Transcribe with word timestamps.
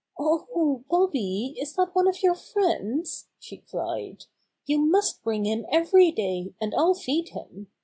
*^Oh, 0.19 0.83
Bobby, 0.89 1.53
is 1.59 1.75
that 1.75 1.93
one 1.93 2.07
of 2.07 2.23
your 2.23 2.33
friends?" 2.33 3.27
she 3.37 3.57
cried. 3.57 4.25
"You 4.65 4.79
must 4.79 5.21
bring 5.21 5.45
him 5.45 5.67
every 5.71 6.09
day, 6.11 6.55
and 6.59 6.73
I'll 6.73 6.95
feed 6.95 7.29
him. 7.29 7.67